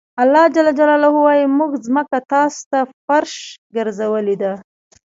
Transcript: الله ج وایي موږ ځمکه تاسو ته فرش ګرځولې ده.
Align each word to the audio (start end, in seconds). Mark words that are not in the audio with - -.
الله 0.23 0.43
ج 0.53 0.57
وایي 1.25 1.45
موږ 1.57 1.71
ځمکه 1.85 2.17
تاسو 2.31 2.59
ته 2.71 2.79
فرش 3.05 3.35
ګرځولې 3.75 4.35
ده. 4.41 4.53